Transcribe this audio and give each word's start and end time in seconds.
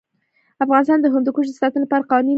افغانستان 0.65 0.99
د 1.01 1.05
هندوکش 1.13 1.45
د 1.49 1.53
ساتنې 1.61 1.81
لپاره 1.83 2.07
قوانین 2.09 2.19
لري. 2.19 2.29